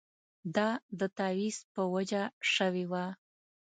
دا 0.55 0.69
د 0.99 1.01
تاویز 1.17 1.57
په 1.73 1.81
وجه 1.93 2.23
شوې 2.53 2.85
وه. 2.91 3.05